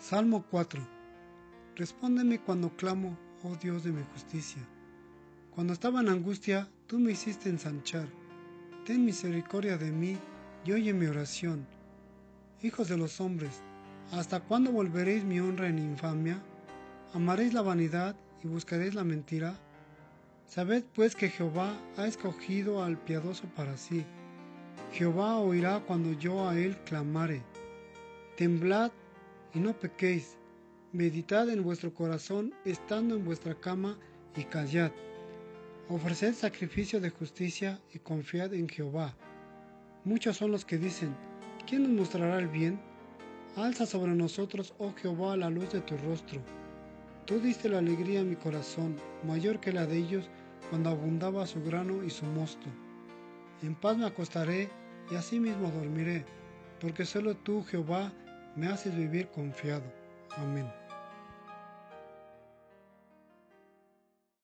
[0.00, 0.80] Salmo 4
[1.76, 4.66] Respóndeme cuando clamo, oh Dios de mi justicia.
[5.50, 8.08] Cuando estaba en angustia, tú me hiciste ensanchar.
[8.86, 10.16] Ten misericordia de mí
[10.64, 11.66] y oye mi oración.
[12.62, 13.60] Hijos de los hombres,
[14.10, 16.42] ¿hasta cuándo volveréis mi honra en infamia?
[17.12, 19.54] ¿Amaréis la vanidad y buscaréis la mentira?
[20.46, 24.06] Sabed pues que Jehová ha escogido al piadoso para sí.
[24.92, 27.42] Jehová oirá cuando yo a él clamare.
[28.38, 28.92] Temblad
[29.54, 30.36] y no pequéis.
[30.92, 33.98] Meditad en vuestro corazón estando en vuestra cama
[34.36, 34.90] y callad.
[35.88, 39.14] Ofreced sacrificio de justicia y confiad en Jehová.
[40.04, 41.14] Muchos son los que dicen,
[41.66, 42.80] ¿quién nos mostrará el bien?
[43.56, 46.40] Alza sobre nosotros, oh Jehová, la luz de tu rostro.
[47.26, 50.28] Tú diste la alegría a mi corazón, mayor que la de ellos
[50.68, 52.66] cuando abundaba su grano y su mosto.
[53.62, 54.68] En paz me acostaré
[55.10, 56.24] y asimismo dormiré,
[56.80, 58.12] porque solo tú, Jehová,
[58.56, 59.84] me haces vivir confiado.
[60.36, 60.70] Amén.